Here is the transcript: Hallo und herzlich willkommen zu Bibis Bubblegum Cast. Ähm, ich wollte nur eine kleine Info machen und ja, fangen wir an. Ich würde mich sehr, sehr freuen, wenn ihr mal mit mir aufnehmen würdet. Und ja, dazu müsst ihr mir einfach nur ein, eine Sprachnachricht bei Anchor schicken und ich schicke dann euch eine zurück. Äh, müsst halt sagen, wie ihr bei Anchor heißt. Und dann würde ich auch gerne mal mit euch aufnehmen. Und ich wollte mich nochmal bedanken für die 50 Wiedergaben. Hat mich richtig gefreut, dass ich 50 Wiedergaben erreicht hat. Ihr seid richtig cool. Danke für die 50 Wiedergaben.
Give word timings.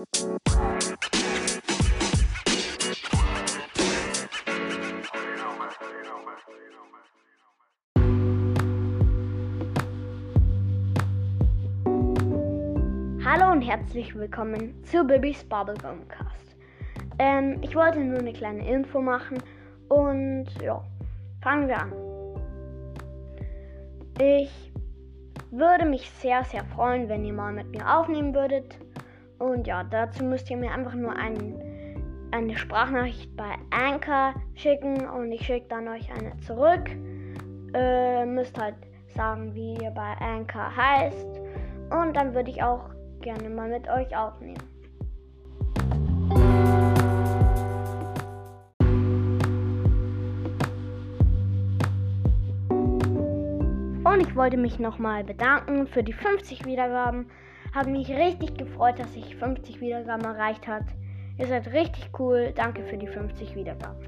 Hallo 0.00 0.06
und 13.52 13.60
herzlich 13.60 14.14
willkommen 14.14 14.82
zu 14.84 15.06
Bibis 15.06 15.44
Bubblegum 15.44 16.08
Cast. 16.08 16.56
Ähm, 17.18 17.58
ich 17.60 17.76
wollte 17.76 18.00
nur 18.00 18.20
eine 18.20 18.32
kleine 18.32 18.66
Info 18.66 19.02
machen 19.02 19.36
und 19.90 20.46
ja, 20.62 20.82
fangen 21.42 21.68
wir 21.68 21.78
an. 21.78 21.92
Ich 24.18 24.72
würde 25.50 25.84
mich 25.84 26.10
sehr, 26.10 26.42
sehr 26.44 26.64
freuen, 26.64 27.06
wenn 27.10 27.26
ihr 27.26 27.34
mal 27.34 27.52
mit 27.52 27.70
mir 27.70 27.86
aufnehmen 27.86 28.34
würdet. 28.34 28.78
Und 29.40 29.66
ja, 29.66 29.82
dazu 29.82 30.22
müsst 30.22 30.50
ihr 30.50 30.58
mir 30.58 30.70
einfach 30.70 30.94
nur 30.94 31.16
ein, 31.16 31.54
eine 32.30 32.54
Sprachnachricht 32.58 33.34
bei 33.36 33.54
Anchor 33.70 34.34
schicken 34.54 35.08
und 35.08 35.32
ich 35.32 35.46
schicke 35.46 35.66
dann 35.68 35.88
euch 35.88 36.12
eine 36.12 36.36
zurück. 36.40 36.90
Äh, 37.72 38.26
müsst 38.26 38.60
halt 38.60 38.74
sagen, 39.14 39.54
wie 39.54 39.82
ihr 39.82 39.90
bei 39.92 40.14
Anchor 40.20 40.76
heißt. 40.76 41.40
Und 41.90 42.14
dann 42.14 42.34
würde 42.34 42.50
ich 42.50 42.62
auch 42.62 42.90
gerne 43.22 43.48
mal 43.48 43.70
mit 43.70 43.88
euch 43.88 44.14
aufnehmen. 44.14 44.58
Und 54.04 54.20
ich 54.20 54.36
wollte 54.36 54.58
mich 54.58 54.78
nochmal 54.78 55.24
bedanken 55.24 55.86
für 55.86 56.02
die 56.02 56.12
50 56.12 56.66
Wiedergaben. 56.66 57.30
Hat 57.72 57.86
mich 57.86 58.10
richtig 58.10 58.56
gefreut, 58.56 58.98
dass 58.98 59.14
ich 59.14 59.36
50 59.36 59.80
Wiedergaben 59.80 60.24
erreicht 60.24 60.66
hat. 60.66 60.84
Ihr 61.38 61.46
seid 61.46 61.72
richtig 61.72 62.10
cool. 62.18 62.52
Danke 62.54 62.84
für 62.84 62.96
die 62.96 63.06
50 63.06 63.54
Wiedergaben. 63.54 64.04